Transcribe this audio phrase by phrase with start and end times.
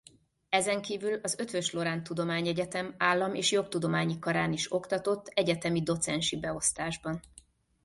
[0.49, 7.19] Ezenkívül az Eötvös Loránd Tudományegyetem Állam- és Jogtudományi Karán is oktatott egyetemi docensi beosztásban.